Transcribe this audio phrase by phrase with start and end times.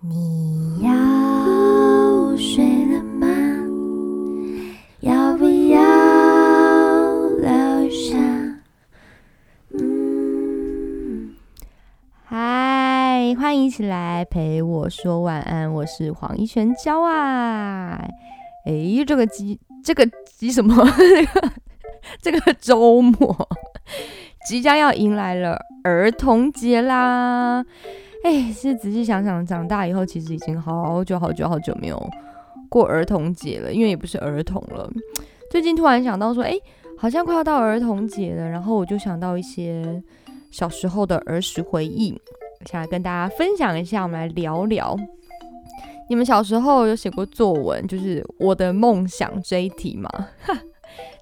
[0.00, 3.26] 你要睡了吗？
[5.00, 5.80] 要不要
[7.38, 8.16] 留下？
[9.72, 11.34] 嗯，
[12.26, 18.06] 嗨，欢迎一起来陪我说晚安，我是黄一璇娇啊。
[18.66, 20.86] 诶，这个鸡，这个鸡什么？
[22.20, 23.48] 这个周末
[24.46, 27.64] 即将要迎来了儿童节啦！
[28.26, 32.10] 哎，其实仔细想想，长大以后其实已经好久好久好久没有
[32.68, 34.90] 过儿童节了，因为也不是儿童了。
[35.48, 36.52] 最近突然想到说，哎，
[36.98, 40.02] 好像快要到儿童节了，然后我就想到一些
[40.50, 42.20] 小时候的儿时回忆，
[42.64, 44.96] 想来跟大家分享一下，我们来聊聊。
[46.10, 50.10] 你们小时候有写过作文，就是我的梦想这一题吗？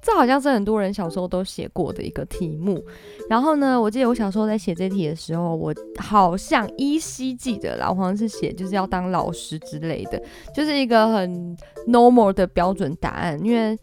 [0.04, 2.84] 这好像是很多人小时候都写过的一个题目。
[3.30, 10.22] 然后呢，我记得我小时候在写这题的时候，我好像依稀记得老黄是写就是要当老师之类的，
[10.54, 11.56] 就是一个很
[11.88, 13.42] normal 的标准答案。
[13.42, 13.77] 因为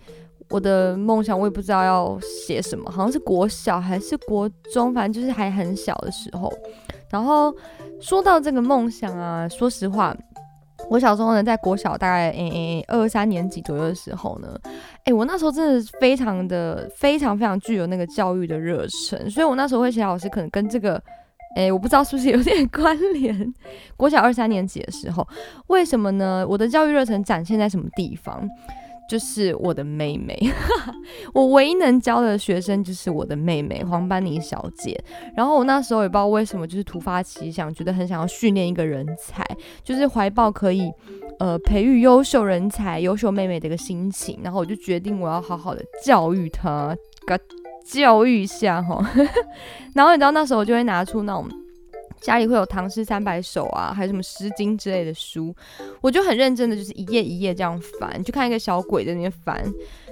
[0.51, 6.53] 我的梦想我也不知道要写什么，好像是国小还是国中，反正就是还很小的时候。
[7.09, 7.53] 然后
[7.99, 10.15] 说到这个梦想啊，说实话。
[10.91, 14.59] 我小时候呢，在国小大概诶诶二三年级左右的时候呢，
[15.05, 21.01] 诶，我那时候真的非常的非常非常具有那个教育的热忱，所以我那时候会写老师，可能跟这个
[21.55, 23.53] 诶，我不知道是不是有点 关联。
[23.95, 25.25] 国小二三年级的时候，
[25.67, 26.45] 为什么呢？
[26.45, 28.45] 我的教育热忱展现在什么地方？
[29.11, 30.33] 就是我的妹妹，
[31.35, 34.97] 我唯一能教的学生就是我的妹妹黄班尼小姐。
[35.35, 39.45] 然后我那时候也不知道为什么，就是突发奇想，觉得很想要训练一个人才，
[39.83, 40.89] 就是怀抱可以
[41.39, 44.39] 呃培育优秀人才、优秀妹妹的一个心情。
[44.41, 46.95] 然后我就决定我要好好的教育她，
[47.27, 47.37] 给
[47.85, 49.05] 教育一下哈。
[49.93, 51.49] 然后你知道那时候我就会拿出那种。
[52.21, 55.53] 家里会有唐诗三百首啊，还有什么诗经之类的书，
[56.01, 59.63] 我就很认真的，就是一页一页这样翻，就看一个小鬼在那边翻，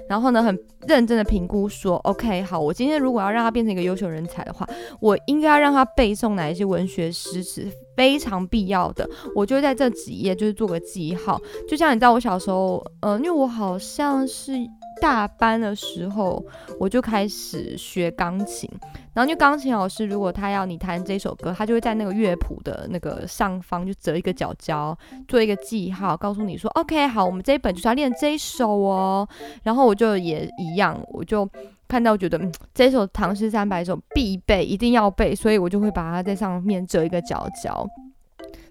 [0.08, 4.68] 然后呢，很认真的评估说，OK，好，我今天如果要让他变成一个优秀人才的话，
[5.00, 14.52] 我应该要让他背诵哪一些文学诗词，非常必要的，我就在这几页就是做个记号，就像你知道我小时候，呃，因为我好像是。
[15.00, 16.42] 大班的时候，
[16.78, 18.68] 我就开始学钢琴。
[19.12, 24.96] 然后，就钢琴老师如果他要你弹这首歌，他就会在那个乐谱的那个上方就折一个角角，
[25.26, 29.28] 做一个记号，告诉你说：“OK，好，我们这一本就是要练这一首哦。”
[29.64, 31.48] 然后我就也一样，我就
[31.88, 32.40] 看到觉得
[32.72, 37.84] 这首唐诗三百首必备，一定要背，所以我就会把它在上面折一个角角。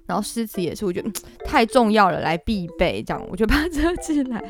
[0.09, 1.11] 然后诗词也是，我觉得
[1.45, 4.43] 太重要了，来必备，这样我就把它 折起来。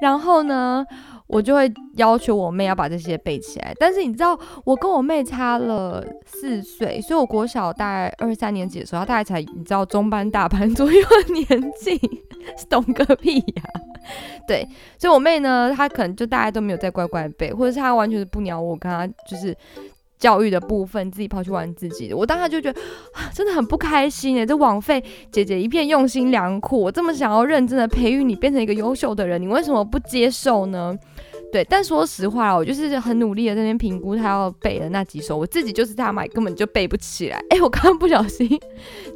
[0.00, 0.82] 然后呢，
[1.26, 3.74] 我就会要求我妹要把这些背起来。
[3.78, 12.00] 但是你知道，我跟我妹差了四岁，所以我国小大概二三年级的时候，她大概才你知道中班大班 左右的年纪，
[12.70, 13.62] 懂个屁呀！
[14.46, 14.66] 对，
[14.98, 19.54] 所以我妹呢，她可能就大家都没有在乖乖背，或者是她完全是不鸟我，跟她就是。
[20.18, 22.80] 教育的部分，自己跑去玩自己的，我当时就觉得
[23.32, 30.96] 真的很不开心诶，这枉费姐姐一片用心良苦，我这么想要认真的培育你变成一个优秀的人，你为什么不接受呢？
[31.50, 37.42] 对，但说实话，我就是很努力的在那边评估他要背的那几首，我自己就是他买根本就背不起来。
[37.48, 38.46] 哎，我刚刚不小心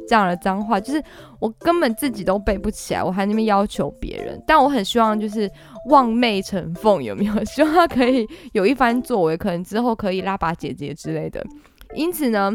[0.07, 1.03] 讲了脏话，就是
[1.39, 4.41] 我根本自己都背不起来，我还那边要求别人。
[4.47, 5.47] 但我很希望就是
[5.89, 7.33] 望妹成凤，有没有？
[7.45, 11.45] 希望他可以有一番作为，可能之后可以拉把姐姐之类的。
[11.93, 12.51] 因此呢，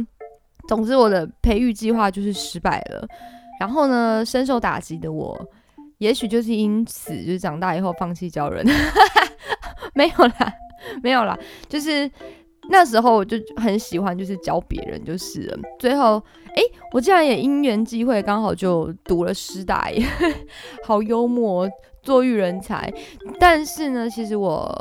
[0.67, 3.07] 总之我的培育计划就是失败了。
[3.61, 5.41] 然后呢，深受打击的我，
[5.99, 8.67] 也许就是因此，就是长大以后放弃教人。
[9.99, 10.55] 没有啦，
[11.03, 11.37] 没有啦，
[11.69, 12.09] 就是
[12.71, 15.59] 那时候我就很喜欢，就是教别人就是了。
[15.81, 16.23] 最后，
[16.55, 20.07] 哎，我竟然也因缘际会，刚好就读了师大耶，
[20.87, 21.69] 好幽默，
[22.01, 22.93] 做育人才。
[23.41, 24.73] 但是呢，其实我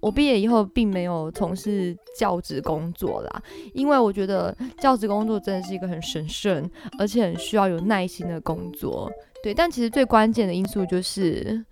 [0.00, 3.42] 我毕业以后并没有从事教职工作啦，
[3.74, 6.66] 因为我觉得教职工作真的是一个很神圣，
[6.98, 9.12] 而且很需要有耐心的工作。
[9.42, 11.62] 对，但其实最关键的因素就是。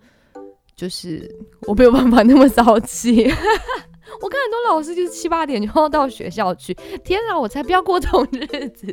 [0.76, 1.30] 就是
[1.66, 3.22] 我没有办法那么早起，
[4.20, 6.74] 我看很多老师就是七八点就要到学校去，
[7.04, 8.86] 天啊，我才不要过这种日子。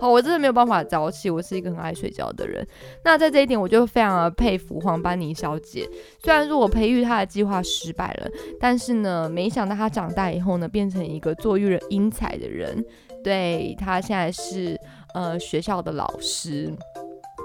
[0.00, 2.66] 好，我真的没有办法早起，我是一个很爱睡觉的人。
[3.04, 5.88] 那在这一点，我就非常的佩服黄班尼小姐。
[6.22, 12.84] 虽然说我培育她的计划失败了，但是呢，没想到她长大以后呢，变成一个做育人英才的人。
[13.22, 14.78] 对她现在是
[15.14, 16.72] 呃学校的老师，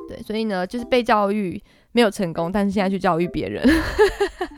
[0.07, 1.61] 对，所以呢，就是被教育。
[1.95, 3.65] 没有成功，但是现在去教育别人，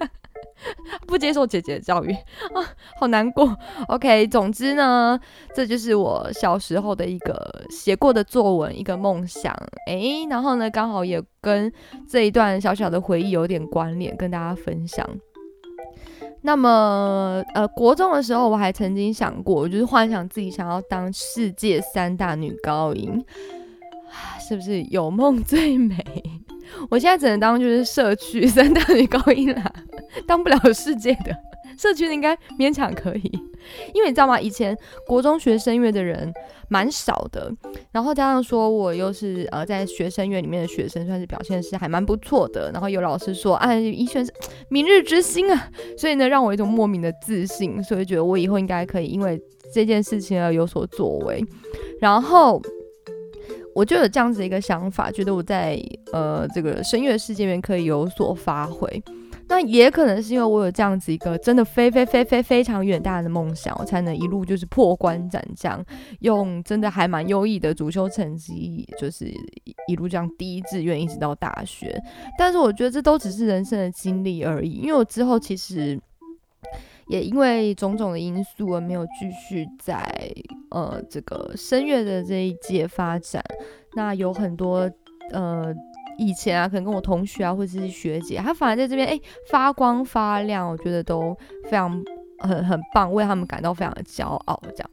[1.05, 2.65] 不接受姐姐的教育啊，
[2.99, 3.55] 好难过。
[3.89, 5.19] OK，总之呢，
[5.53, 9.55] 这就是我小时候的一个写过的作文，一个梦想。
[9.85, 11.71] 诶，然后呢，刚好也跟
[12.09, 15.07] 这一段小小的回忆有点关联，跟大家分享。
[16.41, 23.23] 那么，呃，国中的时候，我还曾经想过，我就是幻想自己想要当世界三大女高音，
[24.41, 25.95] 是不是有梦最美？
[26.89, 29.71] 我现在只能当就是社区 三大女高音啦，
[30.25, 31.35] 当不了世界的。
[31.77, 33.31] 社区的应该勉强可以，
[33.93, 34.39] 因为你知道吗？
[34.39, 34.75] 以前
[35.05, 36.33] 国中学声乐的人
[36.69, 37.51] 蛮少的，
[37.91, 42.71] 然后加上说我又是呃在学声乐里面的学生，算是表现是还蛮不错的。
[42.71, 44.33] 然后有老师说，哎，一轩是
[44.69, 49.39] 明日之星啊，所以呢，让我有一种莫名的自信，所以觉得我以后应该可以因为
[49.71, 51.45] 这件事情而有所作为。
[51.99, 52.59] 然后
[53.77, 55.79] 我就有这样子一个想法，觉得我在
[56.11, 59.03] 呃这个声乐世界里面可以有所发挥。
[59.47, 65.85] 那也可能是因为我有这样子一个真的非非非非非常远大的梦想，我才能一路就是破关斩将，
[66.21, 69.31] 用真的还蛮优异的主修成绩，就是
[69.87, 72.01] 一路这样第一志愿一直到大学。
[72.35, 75.97] 但是我觉得这都只是人生的经历而已，因为我之后其实
[77.09, 80.03] 也因为种种的因素而没有继续在
[80.71, 83.43] 呃这个声乐的这一届发展。
[83.95, 84.89] 那有很多
[85.31, 85.73] 呃。
[86.19, 89.21] 以前啊，可能跟我同学啊，或者是学姐，他反而在这边哎
[89.51, 92.03] 发光发亮，我觉得都非常
[92.39, 94.59] 很很棒，为他们感到非常的骄傲。
[94.75, 94.89] 这样，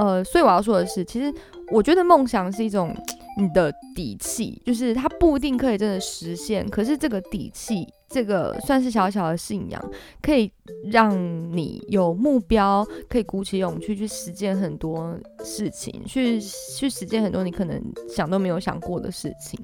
[0.00, 1.32] 呃，所以我要说的是，其实
[1.70, 2.92] 我觉得梦想是一种
[3.38, 7.86] 你的底气，就是它不一定可以真的实现，可是这个底气。
[8.08, 9.90] 这个算是小小的信仰，
[10.22, 10.50] 可以
[10.90, 11.14] 让
[11.54, 15.14] 你有目标，可以鼓起勇气去实践很多
[15.44, 19.60] 事情，去去实践很多你可能想都没有想过的事情。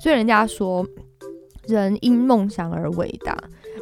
[0.00, 0.86] 所以人家说，
[1.66, 3.36] 人因梦想而伟大。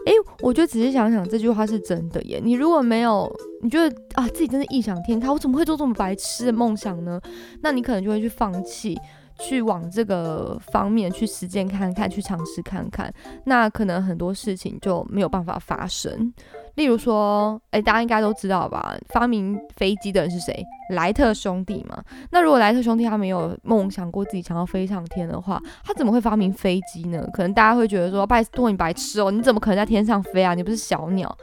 [0.07, 2.41] 诶，我就仔细想想，这句话是真的耶。
[2.43, 3.31] 你如果没有，
[3.63, 7.21] 你觉得啊自己真的异想天开，我怎么会做这么白痴的梦想呢？
[7.61, 8.97] 那你可能就会去放弃。
[9.39, 13.13] 去往这个方面去实践看看，去尝试看看，
[13.45, 16.33] 那可能很多事情就没有办法发生。
[16.75, 18.97] 例如说，哎，大家应该都知道吧？
[19.09, 20.65] 发明飞机的人是谁？
[20.91, 22.01] 莱特兄弟嘛。
[22.31, 27.27] 那如果莱特兄弟他没有梦想过自己想要飞上天的话，他怎么会发明飞机呢？
[27.33, 30.55] 可能大家会觉得说，拜托你白痴哦，你怎么可能在天上飞啊？
[30.55, 31.37] 你不是小鸟。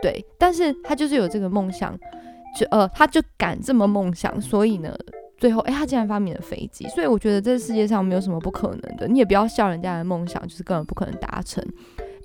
[0.00, 1.94] 对，但是他就是有这个梦想，
[2.58, 4.94] 就呃，他就敢这么梦想，所以呢。
[5.40, 9.08] 最后，哎，他竟然发明了飞机，所以我觉得这世界上没有什么不可能的。
[9.08, 11.64] 你也不要笑人家的梦想，就是根本不可能达成，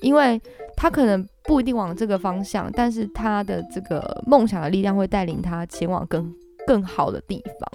[0.01, 0.39] 因为
[0.75, 6.29] 他可能不一定往这个方向，但是他的这个梦想的力量会带领他前往更
[6.67, 7.71] 更好的地方。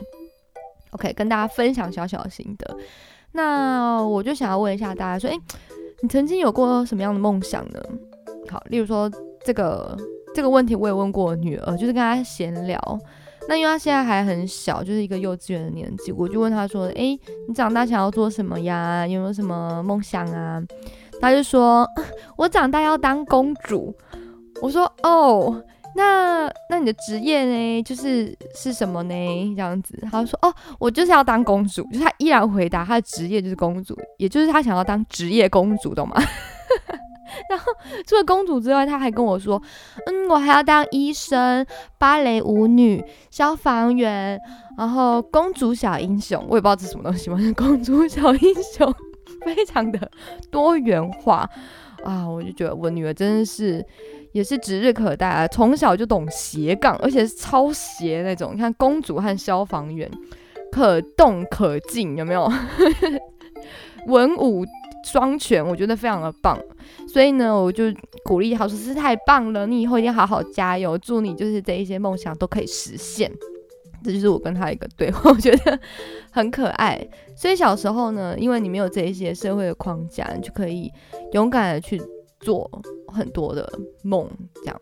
[0.90, 2.76] OK，跟大家分享小小心得。
[3.32, 5.40] 那我就想要问一下大家说，哎，
[6.02, 7.82] 你曾经有过什么样的梦想呢？
[8.50, 9.10] 好，例如说
[9.42, 9.96] 这个
[10.34, 12.98] 这个问题，我也问过我女儿，就是跟她闲聊。
[13.48, 19.06] 那因为他现在还很小，就是一个幼稚园的年纪，我就问他说：“诶，你长大想要做什么呀？
[19.06, 20.62] 有没有什么梦想啊？”
[21.20, 21.86] 他就说
[22.36, 23.94] ：“我长大要当公主。”
[24.62, 25.62] 我说：“哦，
[25.96, 27.82] 那那你的职业呢？
[27.82, 29.14] 就是是什么呢？
[29.56, 36.16] 这样子。”他说：“哦，我就是要当公主。”就是他依然回答他的职业就是公主，也就是他想要当职业公主，懂吗？
[37.48, 37.66] 然后
[38.06, 39.60] 除了公主之外，他还跟我说
[40.06, 41.64] ：“嗯，我还要当医生、
[41.98, 44.38] 芭蕾舞女、消防员，
[44.76, 48.94] 然后公主小英雄。”我也不知道这是什么东西，反 正公主小英雄
[49.44, 50.10] 非常的
[50.50, 51.48] 多元化
[52.04, 52.28] 啊！
[52.28, 53.84] 我就觉得我女儿真的是
[54.32, 58.52] 也是指日可待啊，从小就懂斜杠，而且是超斜那种。
[58.54, 60.10] 你看公主和消防员
[60.72, 62.50] 可动可静，有没有？
[64.06, 64.64] 文武。
[65.10, 66.58] 双全，我觉得非常的棒，
[67.08, 67.84] 所以呢，我就
[68.24, 73.30] 鼓励他说是太棒了，你以后一定好好加油，祝你就是这一些梦想都可以实现。
[74.02, 75.78] 这就是我跟他一个对话， 我觉得
[76.30, 76.98] 很可爱。
[77.36, 80.90] 所以小时候呢，因为你没有这一些社会的框架，你就可以
[81.32, 82.00] 勇敢的去
[82.40, 82.70] 做
[83.08, 83.70] 很多的
[84.02, 84.80] 梦，这样。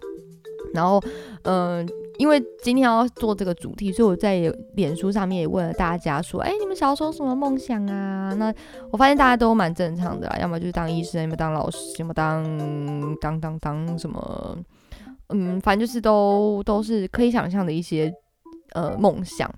[0.74, 1.02] 然后，
[1.42, 1.88] 嗯。
[2.18, 8.52] 因为今天要做这个主题，所以我在脸书上面也问了大家说：“哎，你们小时候什么梦想啊？”那
[8.90, 12.44] 我发现大家都蛮正常的啦，要么就是当医生，要么当老师，要么当
[13.20, 14.58] 当当当什么，
[15.28, 18.12] 嗯，反正就是都都是可以想象的一些
[18.74, 19.48] 呃梦想。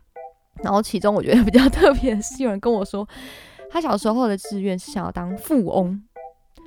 [0.63, 3.09] 然后其中我觉得比较 特别的是，有人跟我说，
[3.71, 6.03] 他小时候的志愿是想要当富翁，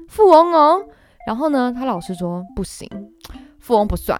[0.07, 0.83] 富翁哦。
[1.27, 2.89] 然后呢，他老师说不行，
[3.59, 4.19] 富翁不算。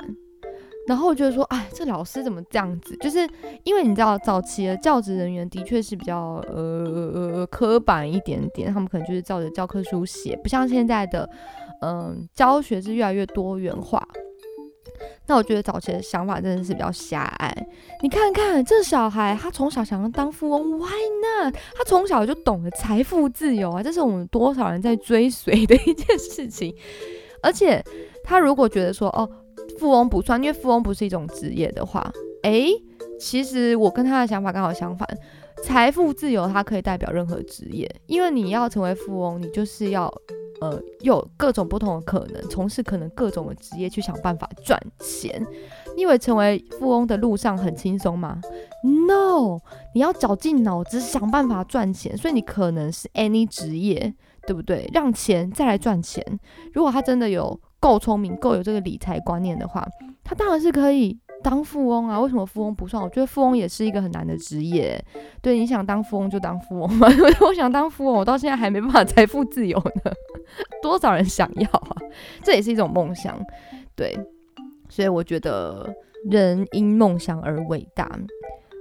[0.87, 2.95] 然后我觉得说，哎，这老师怎么这样子？
[2.97, 3.27] 就是
[3.63, 11.29] 因为你知道，早期的教职人员的确是比较呃呃呃刻板一点点，他们可能就是照着教科书写，不像现在的，
[11.81, 14.05] 嗯，教学是越来越多元化。
[15.25, 17.67] 那我觉得早期的想法真的是比较狭隘。
[18.01, 20.91] 你看看这小孩，他从小想要当富翁，Why
[21.43, 21.55] not？
[21.75, 26.75] 他从小就懂得财富自由啊，这是我们多少人在追随的一件事情。
[27.41, 27.83] 而且
[28.23, 29.29] 他如果觉得说，哦，
[29.83, 32.09] 富翁不算，因为富翁不是一种职业的话，
[32.43, 32.69] 诶，
[33.19, 35.05] 其实我跟他的想法刚好相反。
[35.61, 40.09] 财富自由它可以代表任何职业，因为你要成为富翁，你就是要。
[40.61, 45.45] 呃，有各种不同的可能，从事可能各种的职业去想办法赚钱。
[45.93, 48.39] 你以为成为富翁的路上很轻松吗
[48.81, 49.59] ？No，
[49.93, 54.13] 你要绞尽脑汁想办法赚钱，所以你可能是 any 职业，
[54.47, 54.89] 对不对？
[54.93, 56.23] 让钱再来赚钱。
[56.71, 59.85] 如果他真的有够聪明、够有这个理财观念的话，
[60.23, 61.19] 他当然是可以。
[61.43, 62.17] 当富翁啊？
[62.17, 63.03] 为什么富翁不算？
[63.03, 64.97] 我觉得富翁也是一个很难的职业。
[65.41, 67.05] 对，你想当富翁就当富翁嘛。
[67.45, 70.11] 我想当富翁，我到现在还没办法财富自由呢。
[70.81, 71.97] 多少人想要啊？
[72.41, 73.37] 这也是一种梦想。
[73.93, 74.17] 对，
[74.87, 75.93] 所以我觉得
[76.31, 78.09] 人因梦想而伟大。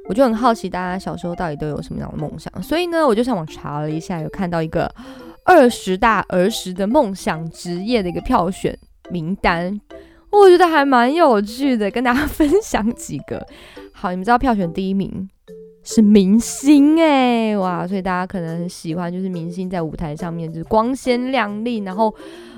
[0.08, 2.62] 我就很好奇，大家小时候到底都有什么样的梦想？
[2.62, 4.88] 所以呢，我就上网查了一下，有看到一个
[5.44, 8.78] 二十大儿时的梦想职业的一个票选
[9.12, 9.78] 名单。
[10.30, 13.46] 我觉得还蛮有趣的，跟大家分享几个。
[13.92, 15.28] 好，你们知道票选第一名
[15.84, 17.86] 是明星哎，哇！
[17.86, 22.14] 所以大家可能很喜欢，就是明星在舞台上面就是光鲜亮丽，然后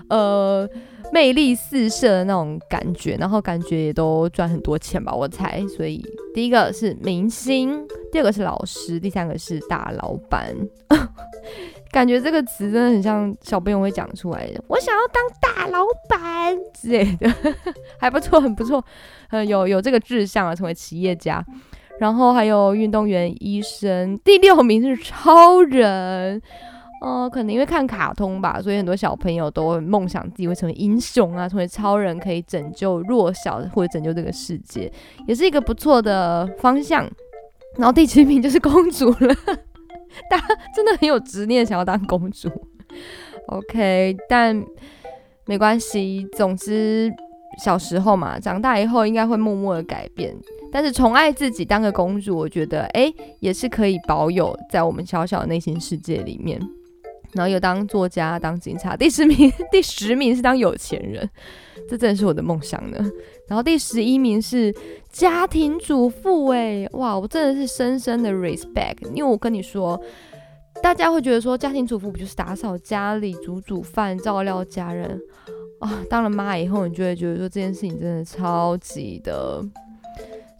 [0.08, 0.68] 呃
[1.12, 5.62] 魅力四射的那种感觉，然后感觉也都赚很多钱吧，我猜。
[5.76, 10.54] 所以第一个是明星，第二个是老师，第三个是大老板。
[11.92, 14.60] 感觉这个词真的很像小朋友会讲出来的。
[14.66, 17.32] 我想要当大老板之类的，
[18.00, 18.84] 还不错，很不错。
[19.30, 21.44] 呃，有有这个志向啊，成为企业家。
[22.00, 24.18] 然后还有运动员、医生。
[24.24, 26.42] 第六名是超人。
[27.00, 34.90] 哦，可能因为看卡通吧，所以很多小朋友都会梦想自己会成为英雄啊，成为超人，可以拯救弱小或者拯救这个世界，
[35.26, 37.06] 也是一个不错的方向。
[37.76, 39.34] 然后第七名就是公主了。
[40.30, 42.48] 大家真的很有执念，想要当公主。
[43.48, 44.64] OK，但
[45.44, 46.26] 没关系。
[46.36, 47.12] 总之，
[47.58, 50.34] 小时候嘛，长大以后应该会默默的改变。
[50.72, 56.60] 但是宠爱自己，当个公主，我觉得哎，也是可以保有在我们小小的内心世界里面。
[57.34, 58.96] 然后又当作家、当警察。
[58.96, 61.28] 第十名，第十名是当有钱人，
[61.88, 62.98] 这真的是我的梦想呢。
[63.48, 64.74] 然后第十一名是
[65.10, 70.00] 家庭主妇，哎，哇，我真的是深深的 respect，因为我跟你说，
[70.82, 75.20] 大家会觉得说家庭主妇不就是打扫家里、煮煮饭、照料家人
[75.80, 76.02] 啊？
[76.08, 79.62] 当了妈以后，你就会觉得说这件事情真的超级的、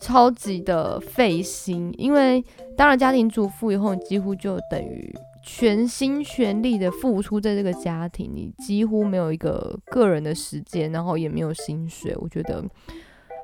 [0.01, 2.45] 超级的费心，因为
[2.77, 5.15] 当了家庭主妇以后，你几乎就等于。
[5.47, 12.17] 全心全力的付出在这个家庭，你几乎没有一个个人的时间，然后也没有薪水。
[12.17, 12.65] 我觉得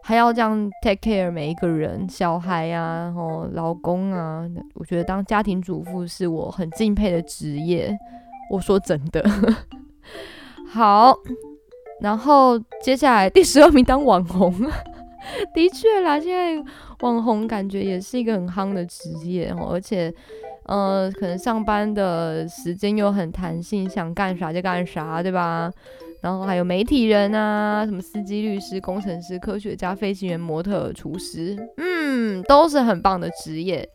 [0.03, 7.95] 还要这样 take care 每一个人，小孩呀，然后老公啊，我觉得当家庭主妇是我很敬佩的职业。
[8.51, 9.23] 我说真的，
[10.73, 11.15] 好，
[12.01, 14.51] 然后接下来第十二名当网红，
[15.55, 20.13] 的确啦，现在网红感觉也是一个很夯的职业哦，而且。
[20.71, 25.69] 呃，可能上班的时间又很弹性，想干啥就干啥，对吧？
[26.23, 33.89] 然后还有媒体人啊，什么司机、律师、工程师、科学家、飞行员、模特、厨师，嗯，都是很棒的职业。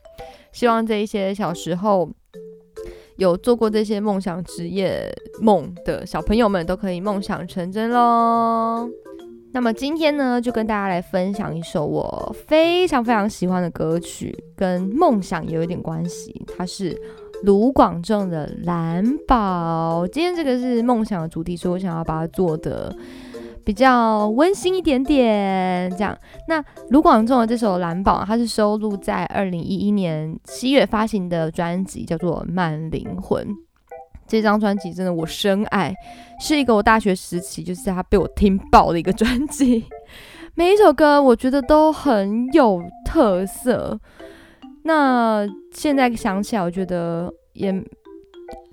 [0.52, 2.10] 希望这一些小时候
[3.16, 8.90] 有做过这些梦想职业梦的小朋友们，都可以梦想成真喽。
[9.56, 16.46] 那么今天呢，就跟大家来分享一首我非常非常喜欢的歌曲，跟梦想有一点关系。
[16.58, 16.94] 它是
[17.44, 20.04] 卢广仲的《蓝宝》。
[20.10, 22.94] 今天这个是梦想的主题，所以我想要把它做的
[23.64, 25.90] 比较温馨一点点。
[25.92, 26.14] 这样，
[26.50, 33.48] 那卢广仲的这首《蓝宝》，它是收录在二零一一年七月发行的专辑，叫做《慢灵魂》。
[34.28, 35.94] 这张专辑真的我深爱，
[36.40, 39.86] 是一个我大学时期就是他被我听爆的一个专辑。
[40.56, 44.00] 每一首歌我觉得都很有特色。
[44.84, 47.74] 那现在想起来，我觉得也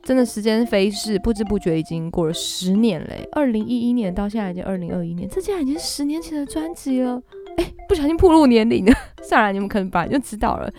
[0.02, 3.28] 真的时间飞逝，不知不觉已经过了十年嘞。
[3.32, 7.21] 二零一一年到现在已经二零二一年，这竟然已经十年前的专辑了。
[7.56, 8.92] 哎，不小心暴露年龄了。
[9.23, 10.71] 算了，你们可能本来就知道了，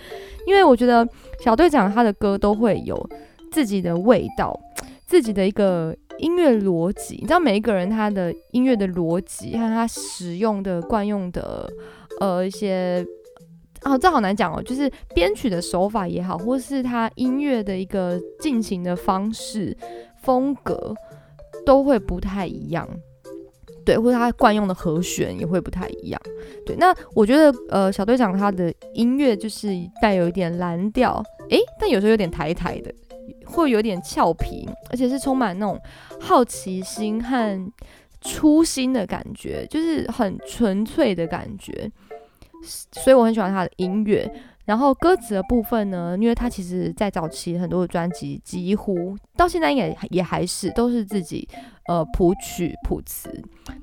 [0.47, 1.07] 因为我觉得
[1.39, 3.09] 小队长他的歌都会有。
[3.53, 4.59] 自己的味道，
[5.05, 11.71] 自己的一个音乐逻辑，你知道每一个人他的音乐的逻辑和他使用的惯用的
[12.19, 13.05] 呃一些
[13.83, 19.77] 啊，这好难讲哦，就是编曲的手法也好，或是他音乐的一个进行的方式、
[20.23, 20.95] 风格
[21.65, 22.89] 都会不太一样。
[23.85, 26.21] 对，或者他惯用的和弦也会不太一样。
[26.65, 29.67] 对，那我觉得呃，小队长他的音乐就是
[30.01, 32.89] 带有一点蓝调，诶，但有时候有点台台的，
[33.45, 35.79] 会有点俏皮，而且是充满那种
[36.19, 37.71] 好奇心和
[38.21, 41.91] 初心的感觉，就是很纯粹的感觉。
[42.63, 44.31] 所以我很喜欢他的音乐。
[44.65, 51.45] 然后歌词的部分呢，因为他其实在早期很多的专辑，几乎到现在应该也还是都是自己
[51.89, 53.29] 呃谱曲谱词。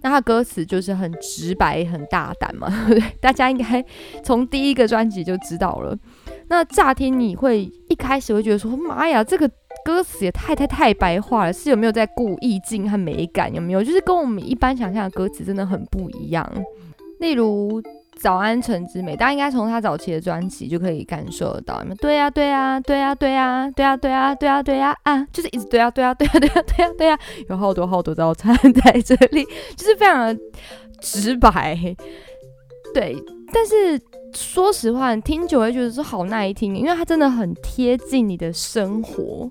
[0.00, 2.72] 那他歌词就是很直白、很大胆嘛，
[3.20, 3.84] 大家应该
[4.24, 5.94] 从第一个专辑就知道了。
[6.48, 9.48] 那乍听你会一开始会觉得说妈呀这个
[9.84, 13.82] 歌词也太太太白话了是有没有在故意境和美感有没有？
[13.82, 16.50] 就是跟我们一般想象的歌词真的很不一样。
[17.20, 17.82] 例如
[18.20, 27.18] 早安城之美大家应该从他早期的专辑就可以感受到对呀对呀对呀对呀对呀对呀对呀对呀啊就是一直对呀对呀对呀对呀对呀对呀
[27.48, 29.44] 有好多好多早餐在这里
[29.76, 30.36] 就是非常
[31.00, 31.78] 直白
[32.92, 33.16] 对
[33.52, 33.98] 但是
[34.32, 39.50] 说实话，听久会觉得是好耐听，因为它真的很贴近你的生活，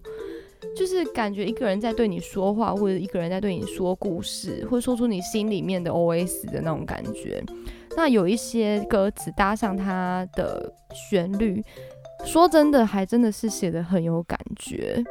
[0.75, 7.43] 就是感觉一个人在对你说话，或者一个人在对你说故事，或者说出你心里面的 OS 的那种感觉。
[7.97, 11.61] 那有一些歌词搭上它的旋律，
[12.25, 15.03] 说真的，还真的是写的很有感觉，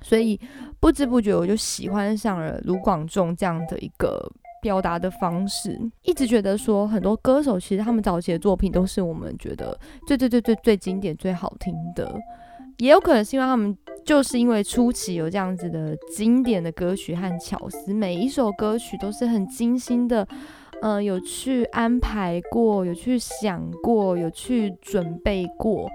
[0.00, 0.40] 所以
[0.80, 4.30] 不知不觉我就喜欢上了卢广仲这样的一个
[4.64, 5.78] 表达的方式。
[6.02, 12.10] 一直觉得说很多歌手其实他们早期的作品都是我们觉得最最最最最经典、最好听的，
[12.78, 20.26] 也有可能是因为他们就是因为初期有这样子的经典的歌曲和巧思，每一首歌曲都是很精心的。
[20.82, 25.88] 嗯，有去安排过，有去想过，有去准备过，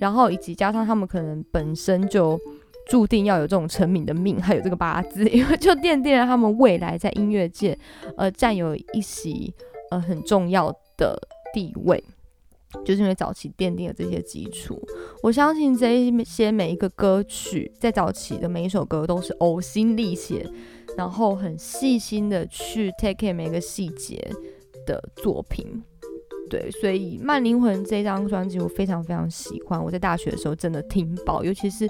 [0.00, 2.36] 然后以及加上他们可能本身就
[2.92, 7.78] 注定要有这种成名的命，还有这个八字， 因为就奠定了他们未来在音乐界
[8.18, 9.50] 呃占有一席
[9.90, 11.18] 呃很重要的
[11.54, 12.04] 地位，
[12.84, 14.78] 就是因为早期奠定了这些基础。
[15.22, 20.46] 我相信这一些每一个歌曲在早期的每一首歌都是呕心沥血。
[20.94, 24.30] 然后很细心的去 take care 每个细节
[24.84, 25.82] 的作品，
[26.52, 29.82] 对，所以《慢灵魂》这张专辑我非常非常喜欢。
[29.82, 31.88] 我在大学的时候真的听爆，尤其是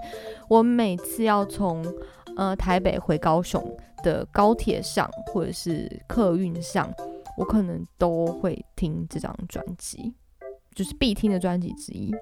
[0.49, 1.85] 我每次要从
[2.37, 3.61] 呃台北回高雄
[4.05, 6.89] 的高铁上或者是客运上，
[7.37, 10.15] 我可能都会听这张专辑，
[10.77, 12.15] 就是必听的专辑之一。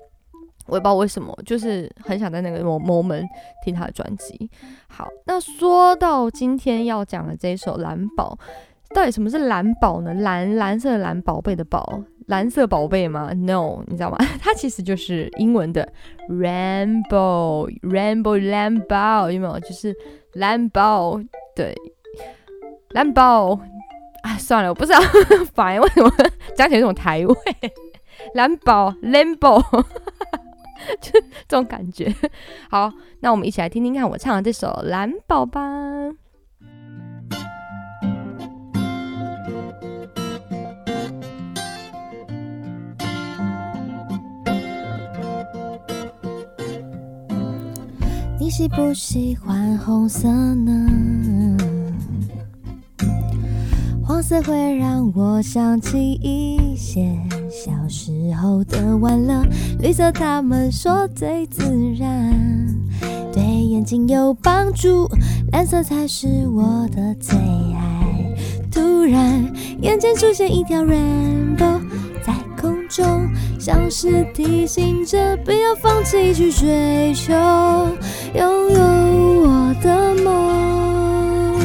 [0.66, 3.26] 我也不知道为什么，就是很想在那个某 moment
[3.62, 4.50] 听他的专辑。
[4.88, 8.38] 好，那说到今天要讲的这一首《蓝宝》，
[8.94, 10.14] 到底什么是蓝宝呢？
[10.14, 14.16] 蓝蓝色的蓝宝贝的宝，蓝色宝贝吗？No，你知道吗？
[14.40, 15.92] 它其实就是英文的
[16.28, 19.58] rainbow，rainbow 蓝宝，有没有？
[19.58, 19.92] 就是
[20.34, 21.20] 蓝宝，
[21.56, 21.74] 对，
[22.90, 23.58] 蓝宝。
[24.22, 25.00] 啊，算了，我不知道，
[25.54, 26.12] 反正为什么
[26.54, 27.34] 讲起来这种台味，
[28.34, 29.60] 蓝宝，rainbow。
[31.00, 31.10] 就
[31.48, 32.14] 这种感觉。
[32.70, 35.60] 好，那我们一起来听听看我唱的这首《蓝宝》吧。
[48.50, 51.56] 你喜不喜欢红色呢？
[54.02, 57.16] 黄色会让我想起一些
[57.48, 59.46] 小时候的玩乐，
[59.78, 61.62] 绿色他们说最自
[61.96, 62.66] 然，
[63.32, 65.08] 对眼睛有帮助，
[65.52, 68.34] 蓝色才是我的最爱。
[68.68, 69.48] 突然，
[69.80, 71.80] 眼前出现一条 rainbow
[72.26, 73.29] 在空中，
[73.60, 77.34] 像是提醒着不要放弃去追求，
[78.32, 78.80] 拥有
[79.42, 81.60] 我的梦。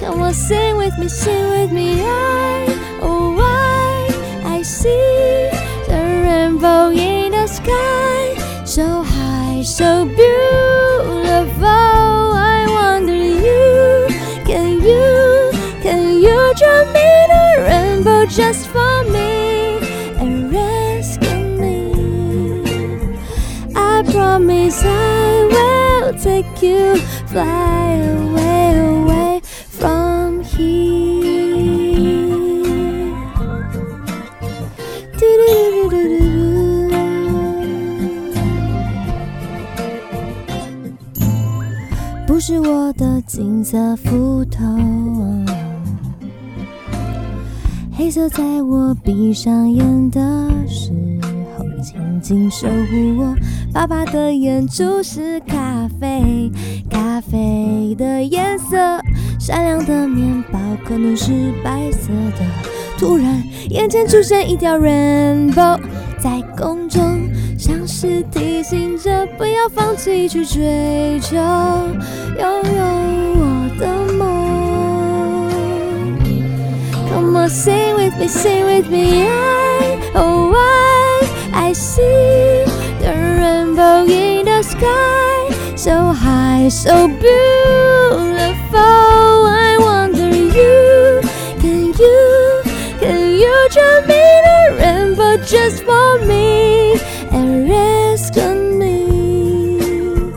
[0.00, 2.02] Come on, sing with me, sing with me.
[2.02, 2.68] I,
[3.02, 4.08] oh, I,
[4.44, 4.88] I see
[5.88, 10.67] the rainbow in the sky, so high, so beautiful.
[26.38, 26.96] Will take you,
[27.26, 30.68] fly away, away from here.
[35.18, 36.36] Do-do-do-do-do-do.
[42.26, 44.64] 不是我的金色斧头，
[47.92, 50.20] 黑色在我闭上眼的
[50.68, 50.92] 时
[52.22, 53.34] 静守护我。
[53.72, 56.50] 爸爸的眼珠是咖啡，
[56.90, 58.76] 咖啡的颜色。
[59.38, 62.44] 闪亮的面包可能是白色的。
[62.98, 65.78] 突然，眼前出现一条 rainbow，
[66.18, 72.84] 在空中，像是提醒着不要放弃去追求，拥有
[73.36, 75.48] 我的梦。
[77.10, 82.67] Come on, sing with me, sing with me, I, oh I, I see.
[83.38, 87.28] rainbow in the sky, so high, so beautiful.
[88.76, 91.20] I wonder you,
[91.62, 92.62] can you,
[93.00, 94.22] can you draw me
[94.56, 96.98] a rainbow just for me
[97.30, 100.32] and rescue me?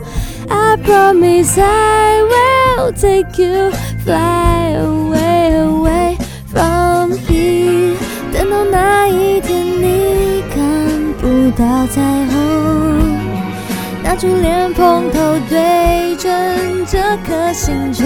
[0.48, 3.72] I promise I will take you
[4.04, 7.96] fly away, away from here.
[8.32, 8.70] Then on
[11.62, 13.16] 到彩虹，
[14.02, 18.04] 拿出莲蓬头对准这颗星球，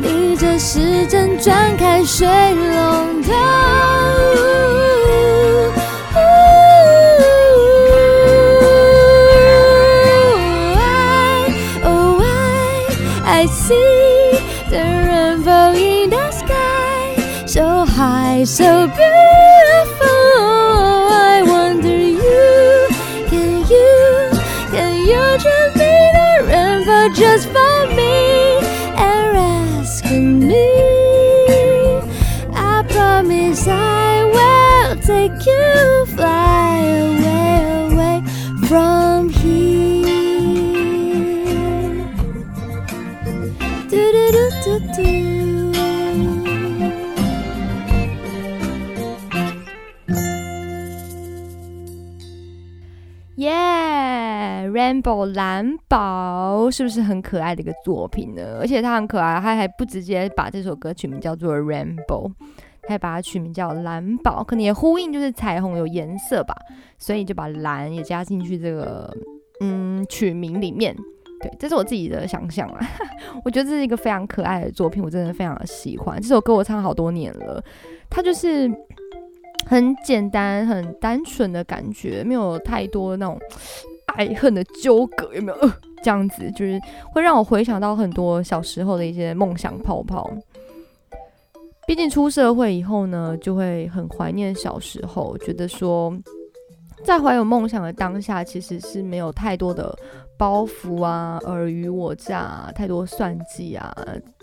[0.00, 3.30] 逆着时针转开水龙头。
[11.84, 12.86] Oh, I,
[13.42, 13.74] I see
[14.70, 19.03] the rainbow in the sky, so high, so beautiful.
[55.04, 58.58] Yeah, Rainbow 蓝宝是不是很可爱的一个作品呢？
[58.60, 62.32] 而且它很可爱，它还不直接把这首歌取名叫做 Rainbow，
[62.82, 66.54] 它还把它取名叫蓝宝，可能也呼应就是彩虹有颜色吧，
[66.98, 69.14] 所以就把蓝也加进去这个
[69.60, 70.96] 嗯曲名里面。
[71.40, 72.80] 对，这是我自己的想象啊，
[73.44, 77.62] 我觉得这是一个非常可爱的作品，我真的非常的喜欢这首歌，我唱好多年了，
[78.08, 78.70] 它就是。
[79.66, 83.40] 很简单、很单纯的感觉，没有太多那种
[84.14, 85.70] 爱恨的纠葛，有没有？
[86.02, 86.78] 这样子就是
[87.12, 90.30] 会让我回想到很多小时候的一些梦想泡泡。
[91.86, 96.14] 毕竟出社会以后呢，就会很怀念小时候，觉得说
[97.04, 99.94] 在怀有梦想的当下，其实是没有太多的
[100.38, 103.94] 包袱啊、尔虞我诈、啊、太多算计啊、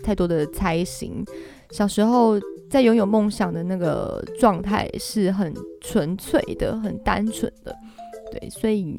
[0.04, 1.24] 太多的猜心。
[1.70, 7.74] 小时候在拥有梦想的那个状态是很纯粹的、很单纯的，
[8.32, 8.98] 对，所以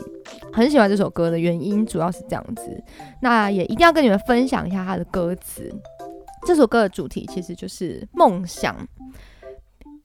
[0.54, 2.84] 很喜欢这首歌的原因主要是这样子。
[3.22, 5.74] 那也一定要跟你们分享一下它的歌词。
[6.46, 8.76] 这首歌的主题其实就是梦想，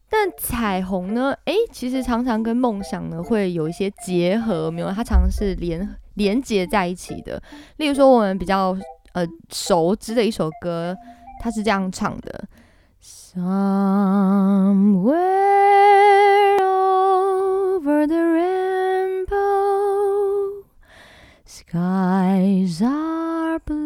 [0.09, 1.35] 但彩虹呢？
[1.45, 4.89] 诶，其实常常跟梦想呢会有一些结合，没有？
[4.89, 7.43] 它常常是连连接在一起的。
[7.77, 8.75] 例如说，我们比较
[9.13, 10.97] 呃熟知的一首歌。
[11.41, 12.49] 他是这样唱的
[13.01, 13.37] ：Somewhere
[16.59, 18.78] over the rainbow,
[21.68, 23.86] skies are blue,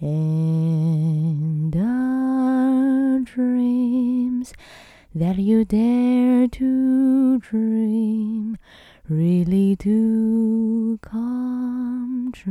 [0.00, 4.52] and the dreams
[5.14, 8.56] that you dare to dream
[9.08, 12.50] really do come true。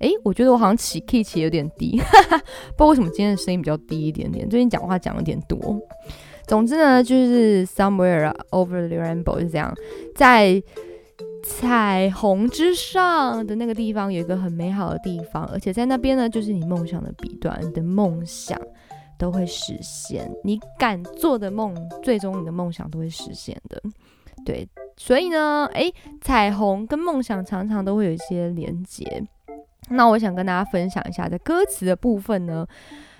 [0.00, 2.38] 诶，我觉得我好像起 key 起有点低，哈哈，
[2.76, 5.80] 不知道为什么今天的声音比较低一点点，最近讲话讲有点多。
[6.47, 9.73] 总之呢，就是 somewhere over the rainbow 是这样，
[10.15, 10.61] 在
[11.43, 18.59] 彩虹之上的那个地方有一个很美好的地方，而且在那边呢，就是你梦想的彼端，你的梦想。
[19.19, 23.81] 都会实现，你敢做的梦，最终你的梦想都会实现的。
[24.45, 29.23] 对，所以呢，诶，彩虹跟梦想常常都会有一些连接。
[29.89, 32.67] 那我想跟大家分享一下，在歌词的部分呢，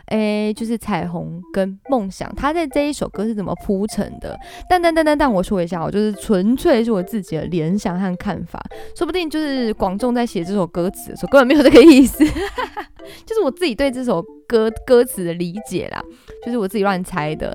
[0.08, 4.38] 诶，就是彩虹跟梦想，他在这一首歌是怎么铺成的？
[4.70, 8.64] 但但但但但，我说一下，我就是纯粹是我自己的联想和看法，
[8.96, 12.24] 说不定就是广众在写这首歌词的时候根本没有这个意思，
[13.26, 14.24] 就是我自己对这首。
[14.50, 16.02] 歌歌词的理解啦，
[16.46, 17.54] 就是我自己乱猜的。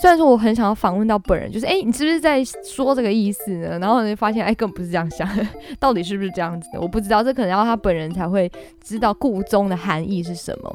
[0.00, 3.80] 虽然说我很想要访问到本人，就是哎，你是不是在说这个意思呢？
[3.80, 5.28] 然后呢，发现哎，根本不是这样想，
[5.80, 6.80] 到底是不是这样子的？
[6.80, 8.48] 我不知道，这可能要他本人才会
[8.80, 10.72] 知道故中的含义是什么。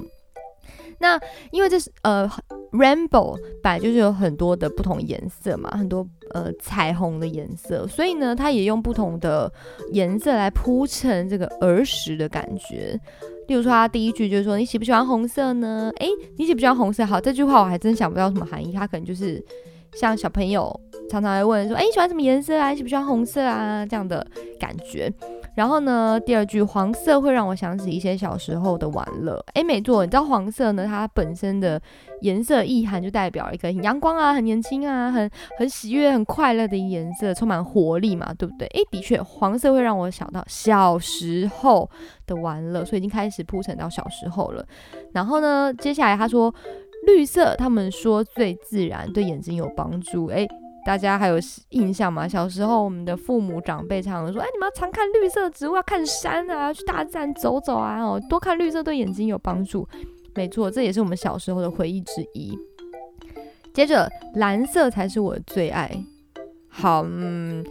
[0.99, 1.19] 那
[1.51, 2.29] 因为这是呃
[2.71, 9.51] ，rainbow 本来就是有很多的不同颜色嘛，很多呃彩虹的颜色，所以呢，它也用不同的
[9.91, 12.99] 颜色来铺成这个儿时的感觉。
[13.47, 15.91] 例如说，它第一句就是说你喜不喜欢红色呢？
[15.97, 17.05] 诶，你喜不喜欢红色？
[17.05, 19.43] 好，这句话我还真想不到什么含义，它可能就是
[19.93, 20.73] 像小朋友
[21.10, 22.71] 常常会问说，诶，你喜欢什么颜色啊？
[22.71, 23.86] 你喜不喜欢红色啊？
[23.86, 24.25] 这样的
[24.60, 25.12] 感觉。
[25.56, 29.44] 然后呢，第二句黄色会让我想起一些小时候的玩乐。
[29.54, 31.82] 诶，没错，你知道黄色呢，它本身的
[32.22, 38.68] 颜色意涵就代表一个很阳光啊、很年轻啊、很很喜悦、很快乐的颜色，充满活力嘛，对不对？
[38.68, 41.89] 诶，的确，黄色会让我想到小时候
[42.28, 44.65] 的玩乐，所以已经开始铺陈到小时候了。
[45.13, 46.54] 然后呢，接下来他说
[47.08, 50.28] 绿色，他们说最自然，对眼睛有帮助。
[50.28, 50.46] 诶。
[50.86, 51.38] 大家还有
[51.69, 52.28] 印象吗？
[52.28, 59.88] 小时候，我们的父母长辈常常说：“哎，你们要常看绿色植物，要看山啊，去大自然走走啊，哦，多看绿色对眼睛有帮助。”
[60.36, 62.56] 没错，这也是我们小时候的回忆之一。
[63.74, 65.89] 接着，蓝色才是我的最爱。
[66.69, 67.65] 好，嗯，